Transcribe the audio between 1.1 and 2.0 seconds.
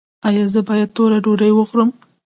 ډوډۍ وخورم؟